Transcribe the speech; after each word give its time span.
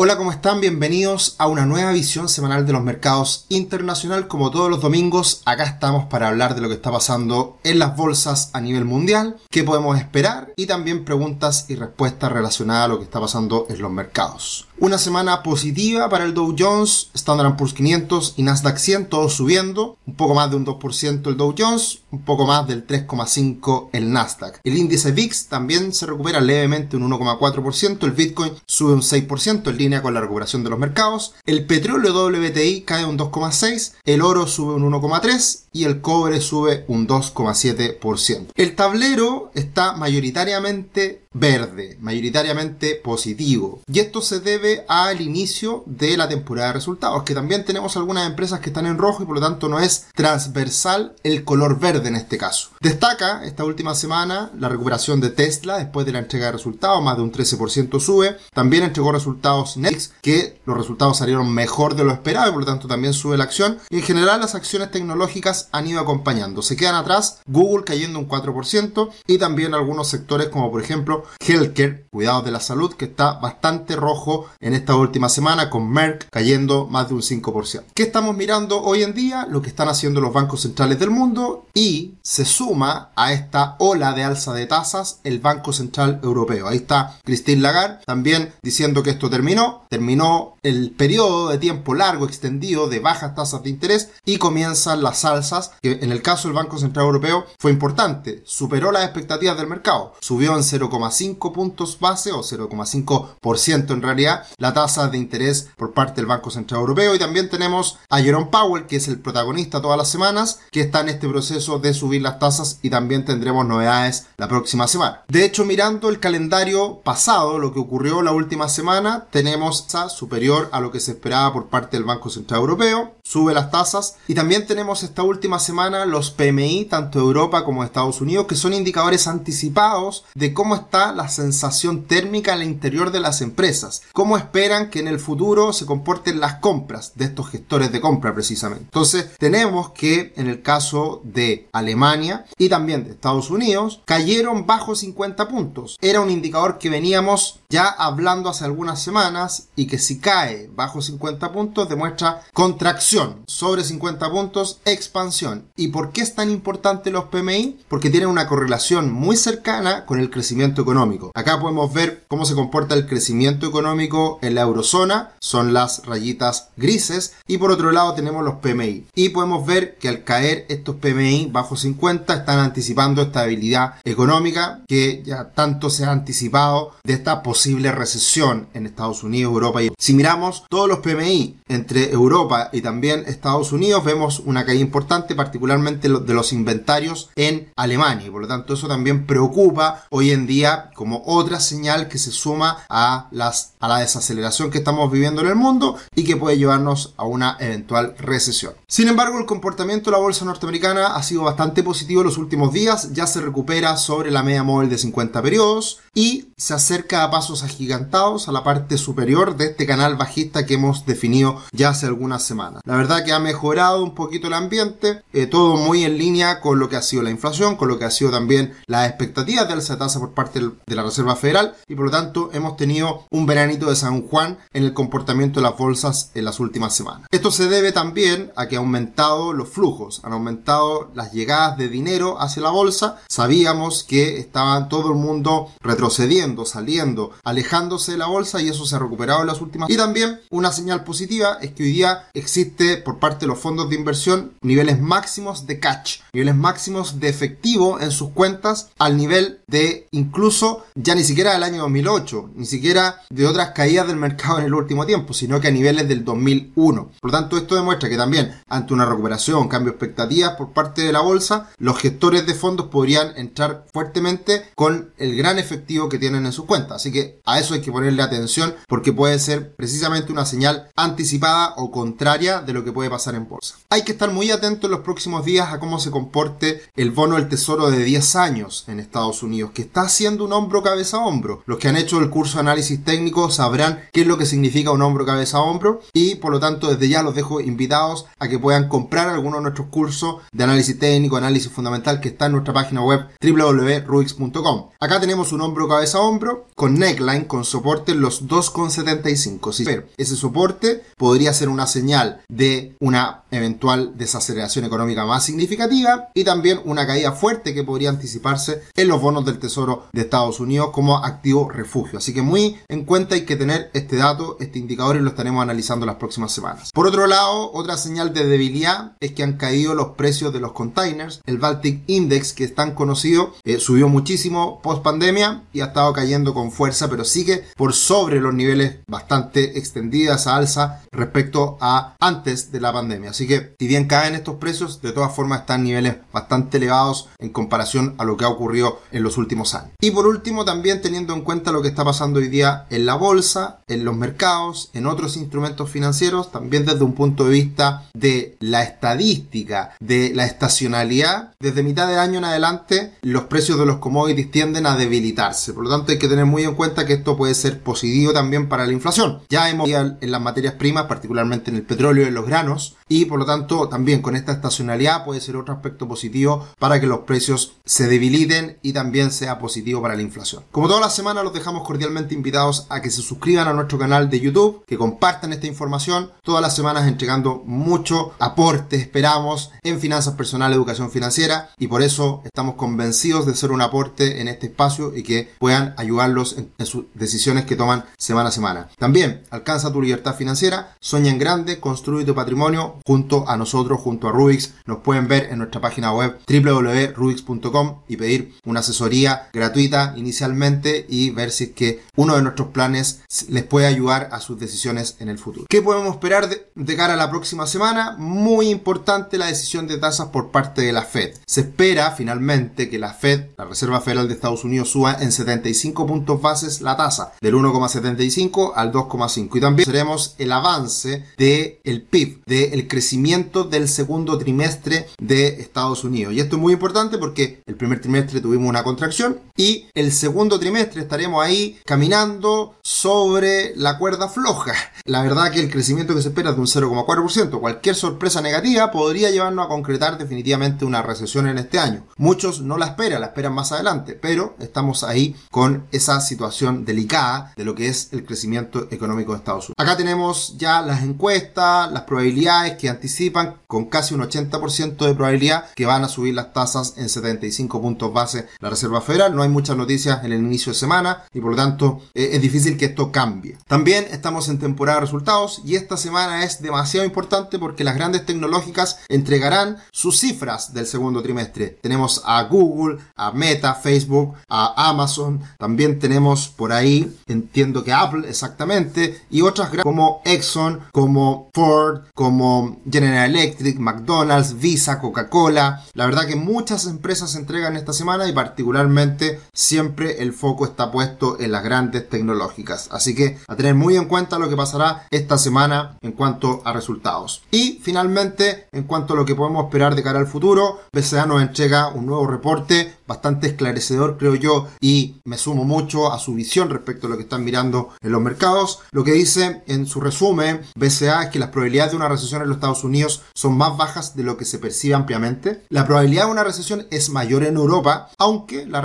Hola, 0.00 0.16
¿cómo 0.16 0.30
están? 0.30 0.60
Bienvenidos 0.60 1.34
a 1.38 1.48
una 1.48 1.66
nueva 1.66 1.90
visión 1.90 2.28
semanal 2.28 2.64
de 2.64 2.72
los 2.72 2.84
mercados 2.84 3.46
internacional. 3.48 4.28
Como 4.28 4.52
todos 4.52 4.70
los 4.70 4.80
domingos, 4.80 5.42
acá 5.44 5.64
estamos 5.64 6.04
para 6.04 6.28
hablar 6.28 6.54
de 6.54 6.60
lo 6.60 6.68
que 6.68 6.76
está 6.76 6.92
pasando 6.92 7.58
en 7.64 7.80
las 7.80 7.96
bolsas 7.96 8.50
a 8.52 8.60
nivel 8.60 8.84
mundial, 8.84 9.38
qué 9.50 9.64
podemos 9.64 9.98
esperar 9.98 10.52
y 10.54 10.66
también 10.66 11.04
preguntas 11.04 11.66
y 11.68 11.74
respuestas 11.74 12.30
relacionadas 12.30 12.84
a 12.84 12.88
lo 12.90 12.98
que 12.98 13.06
está 13.06 13.20
pasando 13.20 13.66
en 13.68 13.82
los 13.82 13.90
mercados. 13.90 14.68
Una 14.78 14.98
semana 14.98 15.42
positiva 15.42 16.08
para 16.08 16.22
el 16.22 16.34
Dow 16.34 16.54
Jones, 16.56 17.10
Standard 17.14 17.56
Poor's 17.56 17.74
500 17.74 18.34
y 18.36 18.44
Nasdaq 18.44 18.78
100, 18.78 19.08
todos 19.08 19.34
subiendo. 19.34 19.96
Un 20.06 20.14
poco 20.14 20.36
más 20.36 20.48
de 20.48 20.56
un 20.56 20.64
2% 20.64 21.26
el 21.26 21.36
Dow 21.36 21.56
Jones, 21.58 22.02
un 22.10 22.22
poco 22.22 22.46
más 22.46 22.66
del 22.66 22.86
3,5% 22.86 23.90
el 23.92 24.12
Nasdaq. 24.12 24.60
El 24.64 24.76
índice 24.76 25.12
VIX 25.12 25.46
también 25.46 25.92
se 25.92 26.06
recupera 26.06 26.40
levemente 26.40 26.96
un 26.96 27.10
1,4%. 27.10 28.04
El 28.04 28.12
Bitcoin 28.12 28.52
sube 28.66 28.92
un 28.92 29.02
6% 29.02 29.68
en 29.68 29.78
línea 29.78 30.02
con 30.02 30.14
la 30.14 30.20
recuperación 30.20 30.64
de 30.64 30.70
los 30.70 30.78
mercados. 30.78 31.34
El 31.46 31.66
petróleo 31.66 32.12
WTI 32.12 32.82
cae 32.82 33.04
un 33.04 33.18
2,6%. 33.18 33.94
El 34.04 34.22
oro 34.22 34.46
sube 34.46 34.74
un 34.74 34.90
1,3% 34.90 35.64
y 35.72 35.84
el 35.84 36.00
cobre 36.00 36.40
sube 36.40 36.84
un 36.88 37.06
2,7%. 37.06 38.48
El 38.54 38.74
tablero 38.74 39.50
está 39.54 39.92
mayoritariamente 39.92 41.27
verde, 41.32 41.98
mayoritariamente 42.00 42.94
positivo. 42.94 43.82
Y 43.90 44.00
esto 44.00 44.22
se 44.22 44.40
debe 44.40 44.84
al 44.88 45.20
inicio 45.20 45.82
de 45.86 46.16
la 46.16 46.28
temporada 46.28 46.68
de 46.68 46.74
resultados, 46.74 47.22
que 47.22 47.34
también 47.34 47.64
tenemos 47.64 47.96
algunas 47.96 48.26
empresas 48.26 48.60
que 48.60 48.70
están 48.70 48.86
en 48.86 48.98
rojo 48.98 49.22
y 49.22 49.26
por 49.26 49.36
lo 49.36 49.40
tanto 49.40 49.68
no 49.68 49.80
es 49.80 50.06
transversal 50.14 51.14
el 51.22 51.44
color 51.44 51.78
verde 51.78 52.08
en 52.08 52.16
este 52.16 52.38
caso. 52.38 52.70
Destaca 52.80 53.44
esta 53.44 53.64
última 53.64 53.94
semana 53.94 54.50
la 54.58 54.68
recuperación 54.68 55.20
de 55.20 55.30
Tesla 55.30 55.78
después 55.78 56.06
de 56.06 56.12
la 56.12 56.20
entrega 56.20 56.46
de 56.46 56.52
resultados, 56.52 57.02
más 57.02 57.16
de 57.16 57.22
un 57.22 57.32
13% 57.32 58.00
sube. 58.00 58.36
También 58.52 58.82
entregó 58.82 59.12
resultados 59.12 59.76
Netflix, 59.76 60.12
que 60.22 60.58
los 60.64 60.76
resultados 60.76 61.18
salieron 61.18 61.52
mejor 61.52 61.94
de 61.94 62.04
lo 62.04 62.12
esperado 62.12 62.48
y 62.48 62.52
por 62.52 62.60
lo 62.60 62.66
tanto 62.66 62.88
también 62.88 63.14
sube 63.14 63.36
la 63.36 63.44
acción. 63.44 63.78
Y 63.90 63.96
en 63.96 64.02
general 64.02 64.40
las 64.40 64.54
acciones 64.54 64.90
tecnológicas 64.90 65.68
han 65.72 65.86
ido 65.86 66.00
acompañando. 66.00 66.62
Se 66.62 66.76
quedan 66.76 66.94
atrás 66.94 67.40
Google 67.46 67.84
cayendo 67.84 68.18
un 68.18 68.28
4% 68.28 69.10
y 69.26 69.38
también 69.38 69.74
algunos 69.74 70.08
sectores 70.08 70.48
como 70.48 70.70
por 70.70 70.82
ejemplo 70.82 71.17
Healthcare, 71.40 72.06
cuidados 72.10 72.44
de 72.44 72.50
la 72.50 72.60
salud, 72.60 72.94
que 72.94 73.06
está 73.06 73.34
bastante 73.34 73.96
rojo 73.96 74.46
en 74.60 74.74
esta 74.74 74.96
última 74.96 75.28
semana, 75.28 75.70
con 75.70 75.90
Merck 75.90 76.28
cayendo 76.30 76.86
más 76.86 77.08
de 77.08 77.14
un 77.14 77.22
5%. 77.22 77.84
¿Qué 77.94 78.02
estamos 78.02 78.36
mirando 78.36 78.82
hoy 78.82 79.02
en 79.02 79.14
día? 79.14 79.46
Lo 79.48 79.62
que 79.62 79.68
están 79.68 79.88
haciendo 79.88 80.20
los 80.20 80.32
bancos 80.32 80.62
centrales 80.62 80.98
del 80.98 81.10
mundo 81.10 81.66
y 81.74 82.14
se 82.22 82.44
suma 82.44 83.10
a 83.16 83.32
esta 83.32 83.76
ola 83.78 84.12
de 84.12 84.24
alza 84.24 84.52
de 84.52 84.66
tasas 84.66 85.20
el 85.24 85.38
Banco 85.38 85.72
Central 85.72 86.20
Europeo. 86.22 86.68
Ahí 86.68 86.78
está 86.78 87.18
Christine 87.24 87.62
Lagarde 87.62 88.04
también 88.04 88.52
diciendo 88.62 89.02
que 89.02 89.10
esto 89.10 89.30
terminó, 89.30 89.84
terminó 89.88 90.56
el 90.62 90.90
periodo 90.90 91.48
de 91.48 91.58
tiempo 91.58 91.94
largo, 91.94 92.26
extendido 92.26 92.88
de 92.88 93.00
bajas 93.00 93.34
tasas 93.34 93.62
de 93.62 93.70
interés 93.70 94.10
y 94.24 94.38
comienzan 94.38 95.02
las 95.02 95.24
alzas, 95.24 95.72
que 95.82 95.98
en 96.02 96.12
el 96.12 96.22
caso 96.22 96.48
del 96.48 96.56
Banco 96.56 96.78
Central 96.78 97.06
Europeo 97.06 97.46
fue 97.58 97.70
importante, 97.70 98.42
superó 98.44 98.92
las 98.92 99.04
expectativas 99.04 99.56
del 99.56 99.68
mercado, 99.68 100.14
subió 100.20 100.54
en 100.54 100.62
0,5 100.62 101.07
puntos 101.54 101.98
base 102.00 102.32
o 102.32 102.42
0,5% 102.42 103.90
en 103.92 104.02
realidad 104.02 104.46
la 104.58 104.72
tasa 104.72 105.08
de 105.08 105.18
interés 105.18 105.68
por 105.76 105.92
parte 105.92 106.16
del 106.16 106.26
Banco 106.26 106.50
Central 106.50 106.80
Europeo 106.80 107.14
y 107.14 107.18
también 107.18 107.48
tenemos 107.48 107.98
a 108.08 108.20
Jerome 108.20 108.48
Powell, 108.50 108.86
que 108.86 108.96
es 108.96 109.08
el 109.08 109.20
protagonista 109.20 109.80
todas 109.80 109.98
las 109.98 110.10
semanas, 110.10 110.60
que 110.70 110.80
está 110.80 111.00
en 111.00 111.10
este 111.10 111.28
proceso 111.28 111.78
de 111.78 111.94
subir 111.94 112.22
las 112.22 112.38
tasas 112.38 112.78
y 112.82 112.90
también 112.90 113.24
tendremos 113.24 113.66
novedades 113.66 114.26
la 114.36 114.48
próxima 114.48 114.86
semana. 114.88 115.22
De 115.28 115.44
hecho, 115.44 115.64
mirando 115.64 116.08
el 116.08 116.20
calendario 116.20 117.00
pasado, 117.02 117.58
lo 117.58 117.72
que 117.72 117.80
ocurrió 117.80 118.22
la 118.22 118.32
última 118.32 118.68
semana, 118.68 119.26
tenemos 119.30 119.86
esa 119.88 120.08
superior 120.08 120.68
a 120.72 120.80
lo 120.80 120.90
que 120.90 121.00
se 121.00 121.12
esperaba 121.12 121.52
por 121.52 121.66
parte 121.66 121.96
del 121.96 122.04
Banco 122.04 122.30
Central 122.30 122.60
Europeo, 122.60 123.14
sube 123.28 123.52
las 123.52 123.70
tasas 123.70 124.16
y 124.26 124.34
también 124.34 124.66
tenemos 124.66 125.02
esta 125.02 125.22
última 125.22 125.58
semana 125.58 126.06
los 126.06 126.30
PMI 126.30 126.86
tanto 126.86 127.18
Europa 127.18 127.62
como 127.62 127.84
Estados 127.84 128.22
Unidos 128.22 128.46
que 128.46 128.54
son 128.54 128.72
indicadores 128.72 129.26
anticipados 129.26 130.24
de 130.34 130.54
cómo 130.54 130.74
está 130.74 131.12
la 131.12 131.28
sensación 131.28 132.04
térmica 132.04 132.54
al 132.54 132.62
interior 132.62 133.12
de 133.12 133.20
las 133.20 133.42
empresas, 133.42 134.02
cómo 134.14 134.38
esperan 134.38 134.88
que 134.88 135.00
en 135.00 135.08
el 135.08 135.20
futuro 135.20 135.74
se 135.74 135.84
comporten 135.84 136.40
las 136.40 136.54
compras 136.54 137.12
de 137.16 137.26
estos 137.26 137.50
gestores 137.50 137.92
de 137.92 138.00
compra 138.00 138.32
precisamente. 138.32 138.84
Entonces 138.84 139.26
tenemos 139.38 139.90
que 139.90 140.32
en 140.36 140.48
el 140.48 140.62
caso 140.62 141.20
de 141.24 141.68
Alemania 141.72 142.46
y 142.56 142.70
también 142.70 143.04
de 143.04 143.10
Estados 143.10 143.50
Unidos 143.50 144.00
cayeron 144.06 144.66
bajo 144.66 144.94
50 144.94 145.48
puntos. 145.48 145.98
Era 146.00 146.20
un 146.22 146.30
indicador 146.30 146.78
que 146.78 146.88
veníamos 146.88 147.60
ya 147.68 147.88
hablando 147.88 148.48
hace 148.48 148.64
algunas 148.64 149.02
semanas 149.02 149.68
y 149.76 149.86
que 149.86 149.98
si 149.98 150.18
cae 150.18 150.70
bajo 150.74 151.02
50 151.02 151.52
puntos 151.52 151.88
demuestra 151.88 152.42
contracción, 152.54 153.17
sobre 153.46 153.84
50 153.84 154.30
puntos 154.30 154.80
expansión. 154.84 155.64
¿Y 155.76 155.88
por 155.88 156.12
qué 156.12 156.22
es 156.22 156.34
tan 156.34 156.50
importante 156.50 157.10
los 157.10 157.24
PMI? 157.24 157.78
Porque 157.88 158.10
tienen 158.10 158.28
una 158.28 158.46
correlación 158.46 159.12
muy 159.12 159.36
cercana 159.36 160.04
con 160.06 160.20
el 160.20 160.30
crecimiento 160.30 160.82
económico. 160.82 161.30
Acá 161.34 161.60
podemos 161.60 161.92
ver 161.92 162.24
cómo 162.28 162.44
se 162.44 162.54
comporta 162.54 162.94
el 162.94 163.06
crecimiento 163.06 163.66
económico 163.66 164.38
en 164.42 164.54
la 164.54 164.62
eurozona, 164.62 165.32
son 165.40 165.72
las 165.72 166.04
rayitas 166.06 166.68
grises, 166.76 167.34
y 167.46 167.58
por 167.58 167.70
otro 167.70 167.92
lado 167.92 168.14
tenemos 168.14 168.44
los 168.44 168.56
PMI. 168.56 169.06
Y 169.14 169.30
podemos 169.30 169.66
ver 169.66 169.96
que 169.98 170.08
al 170.08 170.24
caer 170.24 170.66
estos 170.68 170.96
PMI 170.96 171.48
bajo 171.50 171.76
50 171.76 172.34
están 172.34 172.58
anticipando 172.58 173.22
estabilidad 173.22 173.94
económica 174.04 174.82
que 174.86 175.22
ya 175.24 175.50
tanto 175.50 175.90
se 175.90 176.04
ha 176.04 176.12
anticipado 176.12 176.92
de 177.04 177.14
esta 177.14 177.42
posible 177.42 177.92
recesión 177.92 178.68
en 178.74 178.86
Estados 178.86 179.22
Unidos, 179.22 179.52
Europa 179.52 179.82
y 179.82 179.90
si 179.98 180.14
miramos 180.14 180.64
todos 180.68 180.88
los 180.88 180.98
PMI 180.98 181.58
entre 181.68 182.10
Europa 182.10 182.70
y 182.72 182.80
también 182.80 183.07
Estados 183.10 183.72
Unidos, 183.72 184.04
vemos 184.04 184.40
una 184.40 184.64
caída 184.64 184.80
importante, 184.80 185.34
particularmente 185.34 186.08
de 186.08 186.34
los 186.34 186.52
inventarios 186.52 187.30
en 187.36 187.72
Alemania. 187.76 188.30
por 188.30 188.42
lo 188.42 188.48
tanto, 188.48 188.74
eso 188.74 188.88
también 188.88 189.26
preocupa 189.26 190.04
hoy 190.10 190.30
en 190.30 190.46
día 190.46 190.90
como 190.94 191.22
otra 191.26 191.60
señal 191.60 192.08
que 192.08 192.18
se 192.18 192.30
suma 192.30 192.78
a, 192.88 193.28
las, 193.30 193.74
a 193.80 193.88
la 193.88 193.98
desaceleración 193.98 194.70
que 194.70 194.78
estamos 194.78 195.10
viviendo 195.10 195.40
en 195.40 195.48
el 195.48 195.56
mundo 195.56 195.96
y 196.14 196.24
que 196.24 196.36
puede 196.36 196.58
llevarnos 196.58 197.14
a 197.16 197.24
una 197.24 197.56
eventual 197.60 198.14
recesión. 198.18 198.74
Sin 198.86 199.08
embargo, 199.08 199.38
el 199.38 199.46
comportamiento 199.46 200.10
de 200.10 200.16
la 200.16 200.22
bolsa 200.22 200.44
norteamericana 200.44 201.16
ha 201.16 201.22
sido 201.22 201.42
bastante 201.42 201.82
positivo 201.82 202.20
en 202.20 202.26
los 202.26 202.38
últimos 202.38 202.72
días, 202.72 203.12
ya 203.12 203.26
se 203.26 203.40
recupera 203.40 203.96
sobre 203.96 204.30
la 204.30 204.42
media 204.42 204.62
móvil 204.62 204.90
de 204.90 204.98
50 204.98 205.42
periodos 205.42 206.00
y 206.14 206.48
se 206.56 206.74
acerca 206.74 207.24
a 207.24 207.30
pasos 207.30 207.62
agigantados 207.62 208.48
a 208.48 208.52
la 208.52 208.64
parte 208.64 208.98
superior 208.98 209.56
de 209.56 209.66
este 209.66 209.86
canal 209.86 210.16
bajista 210.16 210.66
que 210.66 210.74
hemos 210.74 211.06
definido 211.06 211.60
ya 211.72 211.90
hace 211.90 212.06
algunas 212.06 212.42
semanas. 212.42 212.82
La 212.88 212.96
verdad 212.96 213.22
que 213.22 213.34
ha 213.34 213.38
mejorado 213.38 214.02
un 214.02 214.14
poquito 214.14 214.46
el 214.46 214.54
ambiente, 214.54 215.22
eh, 215.34 215.46
todo 215.46 215.76
muy 215.76 216.04
en 216.04 216.16
línea 216.16 216.62
con 216.62 216.78
lo 216.78 216.88
que 216.88 216.96
ha 216.96 217.02
sido 217.02 217.22
la 217.22 217.30
inflación, 217.30 217.76
con 217.76 217.86
lo 217.86 217.98
que 217.98 218.06
ha 218.06 218.10
sido 218.10 218.30
también 218.30 218.72
las 218.86 219.06
expectativas 219.06 219.68
de 219.68 219.74
alza 219.74 219.92
de 219.92 219.98
tasa 219.98 220.18
por 220.18 220.32
parte 220.32 220.60
de 220.60 220.96
la 220.96 221.02
Reserva 221.02 221.36
Federal 221.36 221.74
y 221.86 221.94
por 221.94 222.06
lo 222.06 222.10
tanto 222.10 222.48
hemos 222.54 222.78
tenido 222.78 223.26
un 223.30 223.44
veranito 223.44 223.90
de 223.90 223.94
San 223.94 224.22
Juan 224.22 224.56
en 224.72 224.84
el 224.84 224.94
comportamiento 224.94 225.60
de 225.60 225.64
las 225.64 225.76
bolsas 225.76 226.30
en 226.34 226.46
las 226.46 226.60
últimas 226.60 226.96
semanas. 226.96 227.28
Esto 227.30 227.50
se 227.50 227.68
debe 227.68 227.92
también 227.92 228.52
a 228.56 228.68
que 228.68 228.76
ha 228.76 228.78
aumentado 228.78 229.52
los 229.52 229.68
flujos, 229.68 230.22
han 230.24 230.32
aumentado 230.32 231.10
las 231.14 231.32
llegadas 231.32 231.76
de 231.76 231.90
dinero 231.90 232.40
hacia 232.40 232.62
la 232.62 232.70
bolsa. 232.70 233.18
Sabíamos 233.28 234.02
que 234.02 234.38
estaba 234.38 234.88
todo 234.88 235.12
el 235.12 235.18
mundo 235.18 235.68
retrocediendo, 235.82 236.64
saliendo, 236.64 237.32
alejándose 237.44 238.12
de 238.12 238.18
la 238.18 238.28
bolsa 238.28 238.62
y 238.62 238.70
eso 238.70 238.86
se 238.86 238.96
ha 238.96 238.98
recuperado 238.98 239.42
en 239.42 239.48
las 239.48 239.60
últimas. 239.60 239.90
Y 239.90 239.98
también 239.98 240.40
una 240.48 240.72
señal 240.72 241.04
positiva 241.04 241.58
es 241.60 241.72
que 241.72 241.82
hoy 241.82 241.92
día 241.92 242.30
existe 242.32 242.77
por 243.04 243.18
parte 243.18 243.40
de 243.40 243.48
los 243.48 243.58
fondos 243.58 243.90
de 243.90 243.96
inversión 243.96 244.52
niveles 244.62 245.00
máximos 245.00 245.66
de 245.66 245.80
catch, 245.80 246.20
niveles 246.32 246.54
máximos 246.54 247.20
de 247.20 247.28
efectivo 247.28 248.00
en 248.00 248.10
sus 248.10 248.30
cuentas 248.30 248.90
al 248.98 249.16
nivel 249.16 249.60
de 249.66 250.06
incluso 250.12 250.84
ya 250.94 251.14
ni 251.14 251.24
siquiera 251.24 251.52
del 251.52 251.62
año 251.62 251.82
2008, 251.82 252.50
ni 252.54 252.66
siquiera 252.66 253.22
de 253.30 253.46
otras 253.46 253.70
caídas 253.70 254.06
del 254.06 254.16
mercado 254.16 254.58
en 254.58 254.66
el 254.66 254.74
último 254.74 255.06
tiempo, 255.06 255.34
sino 255.34 255.60
que 255.60 255.68
a 255.68 255.72
niveles 255.72 256.08
del 256.08 256.24
2001. 256.24 257.10
Por 257.20 257.30
lo 257.30 257.38
tanto, 257.38 257.56
esto 257.56 257.74
demuestra 257.74 258.08
que 258.08 258.16
también 258.16 258.54
ante 258.68 258.94
una 258.94 259.06
recuperación, 259.06 259.68
cambio 259.68 259.92
de 259.92 259.96
expectativas 259.96 260.52
por 260.56 260.72
parte 260.72 261.02
de 261.02 261.12
la 261.12 261.20
bolsa, 261.20 261.70
los 261.78 261.98
gestores 261.98 262.46
de 262.46 262.54
fondos 262.54 262.86
podrían 262.86 263.36
entrar 263.36 263.86
fuertemente 263.92 264.70
con 264.74 265.12
el 265.18 265.36
gran 265.36 265.58
efectivo 265.58 266.08
que 266.08 266.18
tienen 266.18 266.46
en 266.46 266.52
sus 266.52 266.64
cuentas. 266.64 266.96
Así 266.96 267.12
que 267.12 267.40
a 267.44 267.58
eso 267.58 267.74
hay 267.74 267.80
que 267.80 267.92
ponerle 267.92 268.22
atención 268.22 268.74
porque 268.88 269.12
puede 269.12 269.38
ser 269.38 269.74
precisamente 269.74 270.32
una 270.32 270.46
señal 270.46 270.88
anticipada 270.96 271.74
o 271.76 271.90
contraria 271.90 272.60
de 272.68 272.74
lo 272.74 272.84
que 272.84 272.92
puede 272.92 273.08
pasar 273.08 273.34
en 273.34 273.48
bolsa. 273.48 273.76
Hay 273.88 274.02
que 274.02 274.12
estar 274.12 274.30
muy 274.30 274.50
atento 274.50 274.86
en 274.86 274.90
los 274.90 275.00
próximos 275.00 275.42
días 275.42 275.72
a 275.72 275.80
cómo 275.80 275.98
se 275.98 276.10
comporte 276.10 276.82
el 276.96 277.10
bono 277.10 277.36
del 277.36 277.48
tesoro 277.48 277.90
de 277.90 278.04
10 278.04 278.36
años 278.36 278.84
en 278.88 279.00
Estados 279.00 279.42
Unidos, 279.42 279.70
que 279.72 279.80
está 279.80 280.02
haciendo 280.02 280.44
un 280.44 280.52
hombro 280.52 280.82
cabeza 280.82 281.16
a 281.16 281.26
hombro. 281.26 281.62
Los 281.64 281.78
que 281.78 281.88
han 281.88 281.96
hecho 281.96 282.20
el 282.20 282.28
curso 282.28 282.58
de 282.58 282.60
análisis 282.60 283.02
técnico 283.02 283.50
sabrán 283.50 284.02
qué 284.12 284.20
es 284.20 284.26
lo 284.26 284.36
que 284.36 284.44
significa 284.44 284.90
un 284.90 285.00
hombro 285.00 285.24
cabeza 285.24 285.56
a 285.56 285.62
hombro 285.62 286.02
y 286.12 286.34
por 286.34 286.52
lo 286.52 286.60
tanto 286.60 286.88
desde 286.88 287.08
ya 287.08 287.22
los 287.22 287.34
dejo 287.34 287.62
invitados 287.62 288.26
a 288.38 288.48
que 288.48 288.58
puedan 288.58 288.88
comprar 288.88 289.28
alguno 289.28 289.56
de 289.56 289.62
nuestros 289.62 289.88
cursos 289.88 290.42
de 290.52 290.64
análisis 290.64 290.98
técnico, 290.98 291.38
análisis 291.38 291.72
fundamental 291.72 292.20
que 292.20 292.28
está 292.28 292.46
en 292.46 292.52
nuestra 292.52 292.74
página 292.74 293.02
web 293.02 293.28
www.ruix.com. 293.40 294.90
Acá 295.00 295.20
tenemos 295.20 295.52
un 295.52 295.62
hombro 295.62 295.88
cabeza 295.88 296.18
a 296.18 296.20
hombro 296.20 296.66
con 296.74 296.98
neckline 296.98 297.46
con 297.46 297.64
soporte 297.64 298.12
en 298.12 298.20
los 298.20 298.46
2,75. 298.46 299.72
Si 299.72 299.86
ese 300.18 300.36
soporte 300.36 301.02
podría 301.16 301.54
ser 301.54 301.70
una 301.70 301.86
señal 301.86 302.42
de 302.58 302.96
una 302.98 303.44
eventual 303.52 304.18
desaceleración 304.18 304.84
económica 304.84 305.24
más 305.24 305.44
significativa 305.44 306.28
y 306.34 306.42
también 306.42 306.80
una 306.84 307.06
caída 307.06 307.30
fuerte 307.30 307.72
que 307.72 307.84
podría 307.84 308.10
anticiparse 308.10 308.82
en 308.96 309.08
los 309.08 309.22
bonos 309.22 309.44
del 309.44 309.60
Tesoro 309.60 310.08
de 310.12 310.22
Estados 310.22 310.58
Unidos 310.58 310.90
como 310.92 311.24
activo 311.24 311.70
refugio. 311.70 312.18
Así 312.18 312.34
que 312.34 312.42
muy 312.42 312.76
en 312.88 313.04
cuenta 313.04 313.36
hay 313.36 313.44
que 313.44 313.54
tener 313.54 313.90
este 313.94 314.16
dato, 314.16 314.56
este 314.58 314.80
indicador 314.80 315.16
y 315.16 315.20
lo 315.20 315.30
estaremos 315.30 315.62
analizando 315.62 316.04
las 316.04 316.16
próximas 316.16 316.50
semanas. 316.50 316.90
Por 316.92 317.06
otro 317.06 317.28
lado, 317.28 317.70
otra 317.72 317.96
señal 317.96 318.34
de 318.34 318.46
debilidad 318.46 319.12
es 319.20 319.32
que 319.32 319.44
han 319.44 319.56
caído 319.56 319.94
los 319.94 320.16
precios 320.16 320.52
de 320.52 320.58
los 320.58 320.72
containers. 320.72 321.40
El 321.46 321.58
Baltic 321.58 322.02
Index, 322.08 322.52
que 322.52 322.64
es 322.64 322.74
tan 322.74 322.94
conocido, 322.94 323.54
eh, 323.64 323.78
subió 323.78 324.08
muchísimo 324.08 324.80
post 324.82 325.04
pandemia 325.04 325.62
y 325.72 325.80
ha 325.80 325.86
estado 325.86 326.12
cayendo 326.12 326.54
con 326.54 326.72
fuerza, 326.72 327.08
pero 327.08 327.24
sigue 327.24 327.64
por 327.76 327.94
sobre 327.94 328.40
los 328.40 328.52
niveles 328.52 328.96
bastante 329.08 329.78
extendidas 329.78 330.48
a 330.48 330.56
alza 330.56 331.02
respecto 331.12 331.78
a 331.80 332.16
antes 332.18 332.47
de 332.48 332.80
la 332.80 332.92
pandemia. 332.92 333.30
Así 333.30 333.46
que 333.46 333.74
si 333.78 333.86
bien 333.86 334.06
caen 334.06 334.34
estos 334.34 334.56
precios, 334.56 335.00
de 335.02 335.12
todas 335.12 335.34
formas 335.34 335.60
están 335.60 335.84
niveles 335.84 336.16
bastante 336.32 336.78
elevados 336.78 337.28
en 337.38 337.50
comparación 337.50 338.14
a 338.18 338.24
lo 338.24 338.36
que 338.36 338.44
ha 338.44 338.48
ocurrido 338.48 339.00
en 339.12 339.22
los 339.22 339.38
últimos 339.38 339.74
años. 339.74 339.92
Y 340.00 340.10
por 340.10 340.26
último, 340.26 340.64
también 340.64 341.00
teniendo 341.00 341.34
en 341.34 341.42
cuenta 341.42 341.72
lo 341.72 341.82
que 341.82 341.88
está 341.88 342.04
pasando 342.04 342.40
hoy 342.40 342.48
día 342.48 342.86
en 342.90 343.06
la 343.06 343.14
bolsa, 343.14 343.80
en 343.86 344.04
los 344.04 344.16
mercados, 344.16 344.90
en 344.92 345.06
otros 345.06 345.36
instrumentos 345.36 345.90
financieros, 345.90 346.52
también 346.52 346.84
desde 346.84 347.04
un 347.04 347.14
punto 347.14 347.44
de 347.44 347.50
vista 347.50 348.08
de 348.14 348.56
la 348.60 348.82
estadística, 348.82 349.94
de 350.00 350.32
la 350.34 350.44
estacionalidad, 350.44 351.54
desde 351.60 351.82
mitad 351.82 352.08
de 352.08 352.18
año 352.18 352.38
en 352.38 352.44
adelante 352.44 353.12
los 353.22 353.44
precios 353.44 353.78
de 353.78 353.86
los 353.86 353.98
commodities 353.98 354.50
tienden 354.50 354.86
a 354.86 354.96
debilitarse. 354.96 355.72
Por 355.72 355.84
lo 355.84 355.90
tanto, 355.90 356.12
hay 356.12 356.18
que 356.18 356.28
tener 356.28 356.46
muy 356.46 356.64
en 356.64 356.74
cuenta 356.74 357.06
que 357.06 357.14
esto 357.14 357.36
puede 357.36 357.54
ser 357.54 357.80
positivo 357.80 358.32
también 358.32 358.68
para 358.68 358.86
la 358.86 358.92
inflación. 358.92 359.40
Ya 359.48 359.68
hemos 359.70 359.88
en 359.88 360.30
las 360.30 360.40
materias 360.40 360.74
primas, 360.74 361.04
particularmente 361.04 361.70
en 361.70 361.76
el 361.76 361.82
petróleo 361.82 362.26
los 362.38 362.46
granos, 362.46 362.97
y 363.08 363.24
por 363.24 363.38
lo 363.38 363.46
tanto 363.46 363.88
también 363.88 364.22
con 364.22 364.36
esta 364.36 364.52
estacionalidad 364.52 365.24
puede 365.24 365.40
ser 365.40 365.56
otro 365.56 365.74
aspecto 365.74 366.06
positivo 366.06 366.66
para 366.78 367.00
que 367.00 367.06
los 367.06 367.20
precios 367.20 367.76
se 367.84 368.06
debiliten 368.06 368.78
y 368.82 368.92
también 368.92 369.30
sea 369.30 369.58
positivo 369.58 370.02
para 370.02 370.14
la 370.14 370.22
inflación. 370.22 370.64
Como 370.70 370.88
todas 370.88 371.02
las 371.02 371.14
semanas 371.14 371.44
los 371.44 371.52
dejamos 371.52 371.86
cordialmente 371.86 372.34
invitados 372.34 372.86
a 372.88 373.00
que 373.00 373.10
se 373.10 373.22
suscriban 373.22 373.68
a 373.68 373.72
nuestro 373.72 373.98
canal 373.98 374.30
de 374.30 374.40
YouTube, 374.40 374.84
que 374.86 374.98
compartan 374.98 375.52
esta 375.52 375.66
información, 375.66 376.30
todas 376.42 376.62
las 376.62 376.76
semanas 376.76 377.06
entregando 377.06 377.62
mucho 377.64 378.32
aporte, 378.38 378.96
esperamos, 378.96 379.70
en 379.82 380.00
finanzas 380.00 380.34
personales, 380.34 380.76
educación 380.76 381.10
financiera 381.10 381.70
y 381.78 381.86
por 381.86 382.02
eso 382.02 382.42
estamos 382.44 382.74
convencidos 382.74 383.46
de 383.46 383.54
ser 383.54 383.70
un 383.70 383.80
aporte 383.80 384.40
en 384.40 384.48
este 384.48 384.66
espacio 384.66 385.14
y 385.16 385.22
que 385.22 385.50
puedan 385.58 385.94
ayudarlos 385.96 386.56
en, 386.56 386.86
sus 386.86 387.04
decisiones 387.14 387.64
que 387.64 387.76
toman 387.76 388.04
semana 388.16 388.48
a 388.48 388.52
semana. 388.52 388.88
También 388.98 389.42
alcanza 389.50 389.92
tu 389.92 390.00
libertad 390.00 390.34
financiera, 390.34 390.96
sueña 391.00 391.30
en 391.30 391.38
grande, 391.38 391.80
construye 391.80 392.24
tu 392.24 392.34
patrimonio 392.34 392.97
junto 393.06 393.48
a 393.48 393.56
nosotros, 393.56 394.00
junto 394.00 394.28
a 394.28 394.32
Rubix. 394.32 394.74
Nos 394.86 394.98
pueden 394.98 395.28
ver 395.28 395.48
en 395.50 395.58
nuestra 395.58 395.80
página 395.80 396.12
web 396.12 396.38
www.rubix.com 396.48 398.02
y 398.08 398.16
pedir 398.16 398.54
una 398.64 398.80
asesoría 398.80 399.48
gratuita 399.52 400.14
inicialmente 400.16 401.06
y 401.08 401.30
ver 401.30 401.50
si 401.50 401.64
es 401.64 401.70
que 401.70 402.02
uno 402.16 402.36
de 402.36 402.42
nuestros 402.42 402.68
planes 402.68 403.20
les 403.48 403.64
puede 403.64 403.86
ayudar 403.86 404.28
a 404.32 404.40
sus 404.40 404.58
decisiones 404.58 405.16
en 405.20 405.28
el 405.28 405.38
futuro. 405.38 405.66
¿Qué 405.68 405.82
podemos 405.82 406.14
esperar 406.14 406.48
de, 406.48 406.67
de 406.78 406.96
cara 406.96 407.14
a 407.14 407.16
la 407.16 407.28
próxima 407.28 407.66
semana? 407.66 408.14
Muy 408.18 408.68
importante 408.70 409.36
la 409.36 409.46
decisión 409.46 409.88
de 409.88 409.98
tasas 409.98 410.28
por 410.28 410.50
parte 410.50 410.82
de 410.82 410.92
la 410.92 411.02
Fed. 411.02 411.34
Se 411.44 411.62
espera 411.62 412.12
finalmente 412.12 412.88
que 412.88 412.98
la 412.98 413.12
Fed, 413.12 413.46
la 413.56 413.64
Reserva 413.64 414.00
Federal 414.00 414.28
de 414.28 414.34
Estados 414.34 414.64
Unidos, 414.64 414.90
suba 414.90 415.16
en 415.20 415.32
75 415.32 416.06
puntos 416.06 416.40
bases 416.40 416.80
la 416.80 416.96
tasa, 416.96 417.32
del 417.40 417.54
1,75 417.54 418.72
al 418.76 418.92
2,5. 418.92 419.56
Y 419.56 419.60
también 419.60 419.86
veremos 419.90 420.36
el 420.38 420.52
avance 420.52 421.24
del 421.36 421.78
el 421.82 422.02
PIB, 422.02 422.44
del 422.46 422.86
crecimiento 422.86 423.64
del 423.64 423.88
segundo 423.88 424.38
trimestre 424.38 425.08
de 425.20 425.60
Estados 425.60 426.04
Unidos. 426.04 426.32
Y 426.32 426.40
esto 426.40 426.56
es 426.56 426.62
muy 426.62 426.74
importante 426.74 427.18
porque 427.18 427.60
el 427.66 427.74
primer 427.74 428.00
trimestre 428.00 428.40
tuvimos 428.40 428.68
una 428.68 428.84
contracción 428.84 429.40
y 429.56 429.86
el 429.94 430.12
segundo 430.12 430.60
trimestre 430.60 431.00
estaremos 431.00 431.44
ahí 431.44 431.78
caminando 431.84 432.76
sobre 432.82 433.74
la 433.74 433.98
cuerda 433.98 434.28
floja. 434.28 434.74
La 435.04 435.22
verdad 435.22 435.50
que 435.50 435.60
el 435.60 435.70
crecimiento 435.70 436.14
que 436.14 436.22
se 436.22 436.28
espera 436.28 436.50
es 436.50 436.54
de 436.54 436.60
un 436.60 436.67
0,4%. 436.68 437.60
Cualquier 437.60 437.94
sorpresa 437.94 438.40
negativa 438.40 438.90
podría 438.90 439.30
llevarnos 439.30 439.66
a 439.66 439.68
concretar 439.68 440.18
definitivamente 440.18 440.84
una 440.84 441.02
recesión 441.02 441.48
en 441.48 441.58
este 441.58 441.78
año. 441.78 442.04
Muchos 442.16 442.60
no 442.60 442.78
la 442.78 442.86
esperan, 442.86 443.20
la 443.20 443.28
esperan 443.28 443.54
más 443.54 443.72
adelante, 443.72 444.14
pero 444.14 444.56
estamos 444.60 445.04
ahí 445.04 445.36
con 445.50 445.86
esa 445.92 446.20
situación 446.20 446.84
delicada 446.84 447.52
de 447.56 447.64
lo 447.64 447.74
que 447.74 447.88
es 447.88 448.08
el 448.12 448.24
crecimiento 448.24 448.88
económico 448.90 449.32
de 449.32 449.38
Estados 449.38 449.68
Unidos. 449.68 449.74
Acá 449.78 449.96
tenemos 449.96 450.56
ya 450.58 450.82
las 450.82 451.02
encuestas, 451.02 451.90
las 451.92 452.02
probabilidades 452.02 452.76
que 452.76 452.88
anticipan 452.88 453.56
con 453.66 453.86
casi 453.86 454.14
un 454.14 454.22
80% 454.22 455.06
de 455.06 455.14
probabilidad 455.14 455.66
que 455.74 455.86
van 455.86 456.04
a 456.04 456.08
subir 456.08 456.34
las 456.34 456.52
tasas 456.52 456.94
en 456.96 457.08
75 457.08 457.80
puntos 457.80 458.12
base 458.12 458.48
la 458.60 458.70
Reserva 458.70 459.00
Federal. 459.00 459.34
No 459.34 459.42
hay 459.42 459.48
muchas 459.48 459.76
noticias 459.76 460.24
en 460.24 460.32
el 460.32 460.40
inicio 460.40 460.72
de 460.72 460.78
semana 460.78 461.24
y 461.32 461.40
por 461.40 461.52
lo 461.52 461.56
tanto 461.56 462.00
eh, 462.14 462.30
es 462.32 462.42
difícil 462.42 462.76
que 462.76 462.86
esto 462.86 463.12
cambie. 463.12 463.56
También 463.66 464.06
estamos 464.10 464.48
en 464.48 464.58
temporada 464.58 464.98
de 464.98 465.06
resultados 465.06 465.62
y 465.64 465.76
esta 465.76 465.96
semana 465.96 466.44
es 466.44 466.57
demasiado 466.60 467.06
importante 467.06 467.58
porque 467.58 467.84
las 467.84 467.94
grandes 467.94 468.26
tecnológicas 468.26 469.00
entregarán 469.08 469.78
sus 469.90 470.18
cifras 470.18 470.74
del 470.74 470.86
segundo 470.86 471.22
trimestre. 471.22 471.78
Tenemos 471.80 472.22
a 472.24 472.42
Google, 472.44 472.98
a 473.16 473.32
Meta, 473.32 473.74
Facebook, 473.74 474.34
a 474.48 474.88
Amazon, 474.88 475.40
también 475.58 475.98
tenemos 475.98 476.48
por 476.48 476.72
ahí, 476.72 477.16
entiendo 477.26 477.84
que 477.84 477.92
Apple 477.92 478.28
exactamente, 478.28 479.22
y 479.30 479.42
otras 479.42 479.70
como 479.82 480.22
Exxon, 480.24 480.80
como 480.92 481.50
Ford, 481.52 482.02
como 482.14 482.80
General 482.90 483.30
Electric, 483.30 483.78
McDonald's, 483.78 484.58
Visa, 484.58 485.00
Coca-Cola. 485.00 485.84
La 485.94 486.06
verdad 486.06 486.26
que 486.26 486.36
muchas 486.36 486.86
empresas 486.86 487.34
entregan 487.34 487.76
esta 487.76 487.92
semana 487.92 488.28
y 488.28 488.32
particularmente 488.32 489.40
siempre 489.52 490.22
el 490.22 490.32
foco 490.32 490.64
está 490.64 490.90
puesto 490.90 491.38
en 491.40 491.52
las 491.52 491.64
grandes 491.64 492.08
tecnológicas. 492.08 492.88
Así 492.90 493.14
que 493.14 493.38
a 493.46 493.56
tener 493.56 493.74
muy 493.74 493.96
en 493.96 494.06
cuenta 494.06 494.38
lo 494.38 494.48
que 494.48 494.56
pasará 494.56 495.06
esta 495.10 495.38
semana 495.38 495.96
en 496.02 496.12
cuanto 496.12 496.47
a 496.64 496.72
resultados. 496.72 497.42
Y 497.50 497.80
finalmente, 497.82 498.66
en 498.72 498.84
cuanto 498.84 499.14
a 499.14 499.16
lo 499.16 499.24
que 499.24 499.34
podemos 499.34 499.64
esperar 499.64 499.94
de 499.94 500.02
cara 500.02 500.18
al 500.18 500.26
futuro, 500.26 500.80
BCA 500.92 501.26
nos 501.26 501.42
entrega 501.42 501.88
un 501.88 502.06
nuevo 502.06 502.26
reporte 502.26 502.97
bastante 503.08 503.48
esclarecedor, 503.48 504.18
creo 504.18 504.36
yo, 504.36 504.68
y 504.80 505.16
me 505.24 505.38
sumo 505.38 505.64
mucho 505.64 506.12
a 506.12 506.18
su 506.18 506.34
visión 506.34 506.70
respecto 506.70 507.06
a 507.06 507.10
lo 507.10 507.16
que 507.16 507.22
están 507.24 507.42
mirando 507.42 507.88
en 508.02 508.12
los 508.12 508.20
mercados. 508.20 508.80
Lo 508.92 509.02
que 509.02 509.12
dice 509.12 509.62
en 509.66 509.86
su 509.86 510.00
resumen 510.00 510.60
BCA 510.76 511.24
es 511.24 511.30
que 511.30 511.38
las 511.38 511.48
probabilidades 511.48 511.92
de 511.92 511.96
una 511.96 512.08
recesión 512.08 512.42
en 512.42 512.48
los 512.48 512.58
Estados 512.58 512.84
Unidos 512.84 513.22
son 513.34 513.56
más 513.56 513.76
bajas 513.76 514.14
de 514.14 514.22
lo 514.22 514.36
que 514.36 514.44
se 514.44 514.58
percibe 514.58 514.94
ampliamente. 514.94 515.64
La 515.70 515.86
probabilidad 515.86 516.26
de 516.26 516.32
una 516.32 516.44
recesión 516.44 516.86
es 516.90 517.08
mayor 517.10 517.44
en 517.44 517.56
Europa, 517.56 518.10
aunque 518.18 518.66
la, 518.66 518.82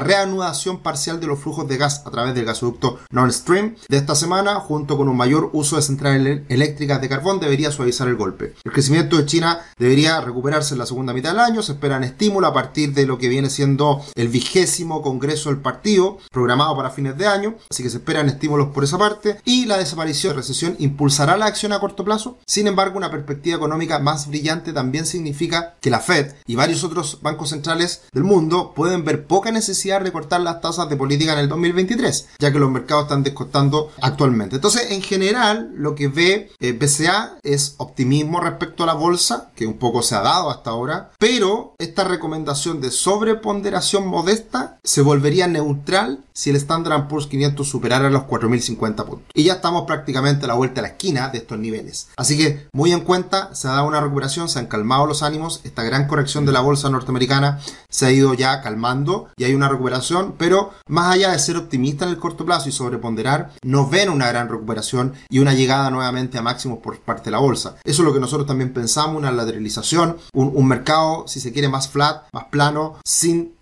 reanudación 0.00 0.82
parcial 0.82 1.18
de 1.18 1.26
los 1.26 1.40
flujos 1.40 1.66
de 1.66 1.78
gas 1.78 2.02
a 2.04 2.10
través 2.10 2.34
del 2.34 2.44
gasoducto 2.44 3.00
Nord 3.10 3.32
Stream 3.32 3.76
de 3.88 3.96
esta 3.96 4.14
semana, 4.14 4.56
junto 4.56 4.98
con 4.98 5.08
un 5.08 5.16
mayor 5.16 5.48
uso 5.54 5.76
de 5.76 5.82
centrales 5.82 6.42
eléctricas 6.50 7.00
de 7.00 7.08
carbón, 7.08 7.40
debería 7.40 7.70
suavizar 7.70 8.06
el 8.08 8.16
golpe. 8.16 8.54
El 8.64 8.72
crecimiento 8.72 9.16
de 9.16 9.24
China 9.24 9.60
debería 9.78 10.20
recuperarse 10.20 10.74
en 10.74 10.80
la 10.80 10.86
segunda 10.86 11.14
mitad 11.14 11.30
del 11.30 11.40
año, 11.40 11.62
se 11.62 11.72
esperan 11.72 12.04
estímulo 12.04 12.46
a 12.46 12.52
partir 12.52 12.92
de 12.92 13.06
lo 13.06 13.16
que 13.16 13.28
viene 13.28 13.45
siendo 13.50 14.04
el 14.14 14.28
vigésimo 14.28 15.02
Congreso 15.02 15.50
del 15.50 15.60
Partido, 15.60 16.18
programado 16.30 16.76
para 16.76 16.90
fines 16.90 17.16
de 17.16 17.26
año, 17.26 17.54
así 17.70 17.82
que 17.82 17.90
se 17.90 17.98
esperan 17.98 18.28
estímulos 18.28 18.68
por 18.68 18.84
esa 18.84 18.98
parte, 18.98 19.40
y 19.44 19.66
la 19.66 19.78
desaparición 19.78 20.32
de 20.32 20.36
recesión 20.36 20.76
impulsará 20.78 21.36
la 21.36 21.46
acción 21.46 21.72
a 21.72 21.80
corto 21.80 22.04
plazo. 22.04 22.38
Sin 22.46 22.66
embargo, 22.66 22.96
una 22.96 23.10
perspectiva 23.10 23.56
económica 23.56 23.98
más 23.98 24.28
brillante 24.28 24.72
también 24.72 25.06
significa 25.06 25.76
que 25.80 25.90
la 25.90 26.00
Fed 26.00 26.34
y 26.46 26.56
varios 26.56 26.84
otros 26.84 27.20
bancos 27.22 27.50
centrales 27.50 28.02
del 28.12 28.24
mundo 28.24 28.72
pueden 28.74 29.04
ver 29.04 29.26
poca 29.26 29.50
necesidad 29.50 30.00
de 30.00 30.12
cortar 30.12 30.40
las 30.40 30.60
tasas 30.60 30.88
de 30.88 30.96
política 30.96 31.32
en 31.32 31.40
el 31.40 31.48
2023, 31.48 32.28
ya 32.38 32.52
que 32.52 32.58
los 32.58 32.70
mercados 32.70 33.04
están 33.04 33.22
descontando 33.22 33.92
actualmente. 34.00 34.56
Entonces, 34.56 34.90
en 34.90 35.02
general, 35.02 35.70
lo 35.74 35.94
que 35.94 36.08
ve 36.08 36.50
eh, 36.60 36.72
BCA 36.72 37.38
es 37.42 37.74
optimismo 37.78 38.40
respecto 38.40 38.82
a 38.82 38.86
la 38.86 38.94
bolsa, 38.94 39.50
que 39.54 39.66
un 39.66 39.78
poco 39.78 40.02
se 40.02 40.14
ha 40.14 40.20
dado 40.20 40.50
hasta 40.50 40.70
ahora, 40.70 41.12
pero 41.18 41.74
esta 41.78 42.04
recomendación 42.04 42.80
de 42.80 42.90
sobre 42.90 43.35
sobreponderación 43.36 44.06
modesta 44.06 44.78
se 44.82 45.02
volvería 45.02 45.46
neutral 45.46 46.24
si 46.32 46.50
el 46.50 46.56
Standard 46.56 47.08
Poor's 47.08 47.26
500 47.26 47.66
superara 47.66 48.10
los 48.10 48.24
4.050 48.24 49.04
puntos. 49.04 49.28
Y 49.34 49.44
ya 49.44 49.54
estamos 49.54 49.86
prácticamente 49.86 50.44
a 50.44 50.48
la 50.48 50.54
vuelta 50.54 50.80
a 50.80 50.82
la 50.82 50.88
esquina 50.88 51.28
de 51.28 51.38
estos 51.38 51.58
niveles. 51.58 52.08
Así 52.16 52.36
que 52.36 52.68
muy 52.72 52.92
en 52.92 53.00
cuenta, 53.00 53.54
se 53.54 53.68
ha 53.68 53.72
dado 53.72 53.88
una 53.88 54.00
recuperación, 54.00 54.48
se 54.48 54.58
han 54.58 54.66
calmado 54.66 55.06
los 55.06 55.22
ánimos, 55.22 55.60
esta 55.64 55.82
gran 55.82 56.06
corrección 56.06 56.44
de 56.44 56.52
la 56.52 56.60
bolsa 56.60 56.90
norteamericana 56.90 57.60
se 57.88 58.06
ha 58.06 58.12
ido 58.12 58.34
ya 58.34 58.60
calmando 58.60 59.28
y 59.36 59.44
hay 59.44 59.54
una 59.54 59.70
recuperación, 59.70 60.34
pero 60.36 60.72
más 60.88 61.14
allá 61.14 61.32
de 61.32 61.38
ser 61.38 61.56
optimista 61.56 62.04
en 62.04 62.10
el 62.10 62.18
corto 62.18 62.44
plazo 62.44 62.68
y 62.68 62.72
sobreponderar, 62.72 63.52
nos 63.62 63.88
ven 63.90 64.10
una 64.10 64.28
gran 64.28 64.50
recuperación 64.50 65.14
y 65.30 65.38
una 65.38 65.54
llegada 65.54 65.88
nuevamente 65.88 66.36
a 66.36 66.42
máximos 66.42 66.80
por 66.80 67.00
parte 67.00 67.26
de 67.26 67.30
la 67.30 67.38
bolsa. 67.38 67.76
Eso 67.84 68.02
es 68.02 68.06
lo 68.06 68.12
que 68.12 68.20
nosotros 68.20 68.46
también 68.46 68.74
pensamos, 68.74 69.16
una 69.16 69.32
lateralización, 69.32 70.18
un, 70.34 70.66
mercado, 70.66 71.24
si 71.26 71.40
se 71.40 71.52
quiere, 71.52 71.68
más 71.68 71.88
flat, 71.88 72.24
más 72.32 72.44
plano, 72.46 72.96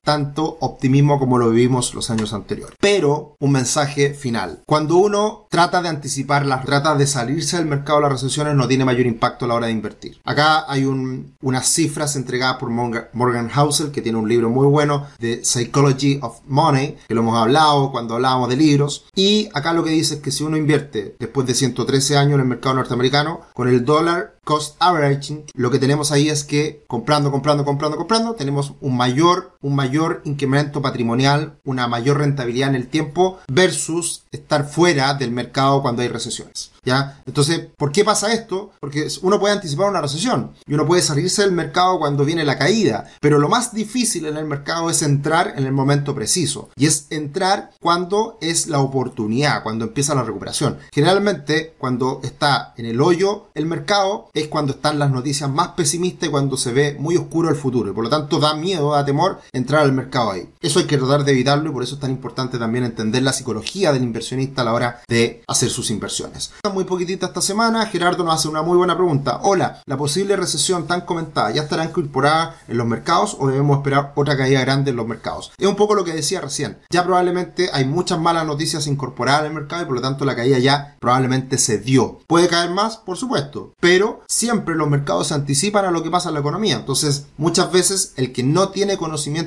tanto 0.05 0.59
optimismo 0.61 1.19
como 1.19 1.39
lo 1.39 1.51
vivimos 1.51 1.95
los 1.95 2.11
años 2.11 2.33
anteriores. 2.33 2.77
Pero 2.79 3.35
un 3.41 3.53
mensaje 3.53 4.15
final. 4.15 4.61
Cuando 4.67 4.97
uno 4.97 5.47
trata 5.49 5.83
de 5.83 5.89
anticipar 5.89 6.47
las 6.47 6.65
trata 6.65 6.95
de 6.95 7.07
salirse 7.07 7.57
del 7.57 7.67
mercado 7.67 8.01
las 8.01 8.13
recesiones, 8.13 8.55
no 8.55 8.69
tiene 8.69 8.85
mayor 8.85 9.07
impacto 9.07 9.45
a 9.45 9.49
la 9.49 9.55
hora 9.55 9.67
de 9.67 9.73
invertir. 9.73 10.21
Acá 10.25 10.71
hay 10.71 10.85
un, 10.85 11.35
unas 11.41 11.67
cifras 11.67 12.17
entregadas 12.17 12.59
por 12.59 12.71
Morgan 12.71 13.49
Housel, 13.49 13.91
que 13.91 14.03
tiene 14.03 14.19
un 14.19 14.29
libro 14.29 14.51
muy 14.51 14.67
bueno 14.67 15.07
de 15.19 15.45
Psychology 15.45 16.19
of 16.23 16.41
Money, 16.47 16.99
que 17.09 17.15
lo 17.15 17.23
hemos 17.23 17.39
hablado 17.39 17.91
cuando 17.91 18.15
hablábamos 18.15 18.49
de 18.49 18.57
libros. 18.57 19.07
Y 19.15 19.49
acá 19.55 19.73
lo 19.73 19.85
que 19.85 19.91
dice 19.91 20.17
es 20.17 20.21
que 20.21 20.31
si 20.31 20.45
uno 20.45 20.57
invierte 20.57 21.17
después 21.19 21.47
de 21.47 21.55
113 21.55 22.17
años 22.17 22.35
en 22.35 22.41
el 22.41 22.47
mercado 22.47 22.75
norteamericano, 22.75 23.41
con 23.55 23.69
el 23.69 23.85
dólar 23.85 24.35
cost 24.45 24.77
averaging, 24.79 25.45
lo 25.55 25.71
que 25.71 25.79
tenemos 25.79 26.13
ahí 26.13 26.29
es 26.29 26.45
que 26.45 26.85
comprando, 26.87 27.31
comprando, 27.31 27.65
comprando, 27.65 27.97
comprando, 27.97 28.35
tenemos 28.35 28.75
un 28.81 28.97
mayor, 28.97 29.54
un 29.65 29.75
mayor 29.75 30.21
incremento 30.25 30.83
patrimonial, 30.83 31.59
una 31.65 31.89
mayor 31.89 32.19
rentabilidad 32.19 32.69
en 32.69 32.75
el 32.75 32.89
tiempo 32.89 33.39
versus 33.49 34.25
estar 34.31 34.69
fuera 34.69 35.15
del 35.15 35.31
mercado 35.31 35.81
cuando 35.81 36.03
hay 36.03 36.09
recesiones. 36.09 36.71
¿Ya? 36.85 37.23
Entonces, 37.25 37.69
¿por 37.79 37.93
qué 37.93 38.05
pasa 38.05 38.35
esto? 38.35 38.73
Porque 38.79 39.09
uno 39.23 39.41
puede 39.41 39.55
anticipar 39.55 39.89
una 39.89 40.03
recesión 40.03 40.53
y 40.67 40.75
uno 40.75 40.87
puede 40.87 41.01
salirse 41.01 41.41
del 41.41 41.53
mercado 41.53 41.99
cuando 41.99 42.27
viene 42.27 42.45
la 42.45 42.59
caída, 42.59 43.11
pero 43.21 43.39
lo 43.39 43.49
más 43.49 43.73
difícil 43.73 44.27
en 44.27 44.37
el 44.37 44.45
mercado 44.45 44.91
es 44.91 45.01
entrar 45.01 45.55
en 45.57 45.65
el 45.65 45.73
momento 45.73 46.15
preciso 46.15 46.69
y 46.77 46.85
es 46.85 47.07
entrar 47.09 47.71
cuando 47.81 48.37
es 48.43 48.67
la 48.67 48.81
oportunidad, 48.81 49.63
cuando 49.63 49.87
empieza 49.87 50.15
la 50.15 50.25
recuperación. 50.25 50.77
Generalmente, 50.93 51.75
cuando 51.79 52.21
está 52.23 52.75
en 52.77 52.85
el 52.85 53.01
hoyo 53.01 53.47
el 53.55 53.65
mercado, 53.65 54.29
es 54.35 54.49
cuando 54.49 54.75
están 54.75 54.99
las 54.99 55.11
noticias 55.11 55.49
más 55.49 55.69
pesimistas 55.69 56.29
y 56.29 56.33
cuando 56.33 56.59
se 56.59 56.75
ve 56.75 56.97
muy 57.01 57.17
oscuro 57.17 57.49
el 57.49 57.57
futuro. 57.57 57.91
Y 57.91 57.95
por 57.95 58.05
lo 58.05 58.11
tanto 58.11 58.39
da 58.39 58.55
miedo, 58.55 58.93
da 58.93 59.07
temor 59.07 59.41
entrar 59.55 59.83
al 59.83 59.93
mercado 59.93 60.33
ahí. 60.33 60.49
Eso 60.61 60.79
hay 60.79 60.85
que 60.85 60.99
tratar 60.99 61.25
de 61.25 61.33
evitarlo 61.33 61.71
y 61.71 61.73
por 61.73 61.83
eso 61.83 61.95
es 61.95 62.01
tan 62.01 62.11
importante 62.11 62.59
también 62.59 62.85
entender 62.85 63.23
la 63.23 63.33
psicología 63.33 63.93
del 63.93 64.03
inversionista 64.03 64.63
a 64.63 64.65
la 64.65 64.75
hora 64.75 65.01
de 65.09 65.43
hacer 65.47 65.71
sus 65.71 65.91
inversiones. 65.91 66.53
Muy 66.73 66.85
poquitita 66.85 67.27
esta 67.27 67.41
semana, 67.41 67.87
Gerardo 67.87 68.25
nos 68.25 68.35
hace 68.35 68.49
una 68.49 68.63
muy 68.63 68.77
buena 68.77 68.97
pregunta. 68.97 69.41
Hola, 69.43 69.81
¿la 69.87 69.97
posible 69.97 70.37
recesión 70.37 70.87
tan 70.87 71.03
comentada 71.03 71.53
ya 71.53 71.63
estará 71.63 71.85
incorporada 71.85 72.57
en 72.69 72.77
los 72.77 72.87
mercados 72.87 73.37
o 73.39 73.49
debemos 73.49 73.79
esperar 73.79 74.13
otra 74.17 74.37
caída 74.37 74.61
grande 74.61 74.91
en 74.91 74.97
los 74.97 75.07
mercados? 75.07 75.53
Es 75.57 75.69
un 75.69 75.77
poco 75.77 75.95
lo 75.95 76.05
que 76.05 76.13
decía 76.13 76.41
recién. 76.41 76.79
Ya 76.91 77.05
probablemente 77.05 77.71
hay 77.73 77.85
muchas 77.85 78.19
malas 78.19 78.45
noticias 78.47 78.87
incorporadas 78.87 79.47
el 79.47 79.53
mercado 79.53 79.83
y 79.83 79.87
por 79.87 79.95
lo 79.95 80.03
tanto 80.03 80.25
la 80.25 80.35
caída 80.35 80.59
ya 80.59 80.97
probablemente 80.99 81.59
se 81.59 81.79
dio. 81.79 82.19
¿Puede 82.27 82.49
caer 82.49 82.71
más? 82.71 82.97
Por 82.97 83.17
supuesto. 83.17 83.75
Pero 83.81 84.23
siempre 84.27 84.75
los 84.75 84.89
mercados 84.89 85.29
se 85.29 85.35
anticipan 85.35 85.85
a 85.85 85.91
lo 85.91 86.03
que 86.03 86.11
pasa 86.11 86.29
en 86.29 86.35
la 86.35 86.41
economía. 86.41 86.77
Entonces, 86.77 87.27
muchas 87.37 87.71
veces 87.71 88.15
el 88.17 88.33
que 88.33 88.43
no 88.43 88.71
tiene 88.71 88.97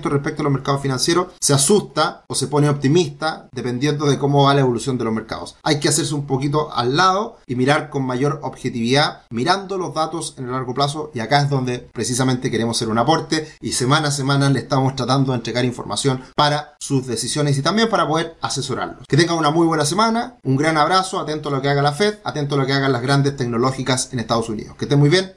respecto 0.04 0.42
a 0.42 0.44
los 0.44 0.54
mercados 0.54 0.82
financieros 0.82 1.28
se 1.40 1.54
asusta 1.54 2.24
o 2.28 2.36
se 2.36 2.48
pone 2.48 2.70
optimista 2.70 3.50
dependiendo 3.52 4.06
de 4.06 4.18
cómo 4.18 4.44
va 4.44 4.54
la 4.54 4.62
evolución 4.62 4.98
de 4.98 5.04
los 5.04 5.14
mercados. 5.14 5.56
Hay 5.64 5.80
que 5.80 5.90
hacerse 5.90 6.14
un 6.14 6.26
poquito 6.26 6.74
al 6.74 6.96
lado 6.96 7.38
y 7.46 7.56
mirar 7.56 7.90
con 7.90 8.04
mayor 8.04 8.40
objetividad, 8.44 9.24
mirando 9.30 9.78
los 9.78 9.94
datos 9.94 10.36
en 10.38 10.46
el 10.46 10.52
largo 10.52 10.74
plazo 10.74 11.12
y 11.14 11.20
acá 11.20 11.42
es 11.42 11.50
donde 11.50 11.80
precisamente 11.80 12.52
queremos 12.52 12.78
hacer 12.78 12.90
un 12.90 12.98
aporte 12.98 13.48
y 13.62 13.72
semana 13.72 14.10
a 14.10 14.12
semana 14.12 14.50
le 14.50 14.60
estamos 14.60 14.96
tratando 14.96 15.32
de 15.32 15.38
entregar 15.38 15.66
información 15.66 16.22
para 16.36 16.76
sus 16.80 17.08
decisiones 17.08 17.58
y 17.58 17.62
también 17.62 17.90
para 17.90 18.08
poder 18.08 18.38
asesorarlos. 18.42 19.06
Que 19.08 19.18
tengan 19.18 19.38
una 19.38 19.52
muy 19.52 19.68
buena 19.68 19.86
semana, 19.86 20.38
un 20.44 20.58
gran 20.58 20.78
abrazo, 20.78 21.20
atento 21.20 21.50
a 21.50 21.52
lo 21.52 21.62
que 21.62 21.70
haga 21.70 21.82
la 21.82 21.94
Fed, 21.94 22.16
atento 22.24 22.56
a 22.56 22.58
lo 22.58 22.66
que 22.66 22.74
hagan 22.74 22.92
las 22.92 23.02
grandes 23.02 23.36
tecnológicas 23.36 24.14
en 24.14 24.20
Estados 24.20 24.50
Unidos. 24.50 24.76
Que 24.78 24.86
estén 24.86 25.00
muy 25.00 25.10
bien. 25.10 25.34